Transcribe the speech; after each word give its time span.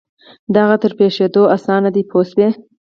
د 0.53 0.53
هغه 0.63 0.77
تر 0.83 0.91
پرېښودلو 0.97 1.51
آسان 1.55 1.81
دی 1.95 2.03
پوه 2.09 2.25
شوې!. 2.29 2.47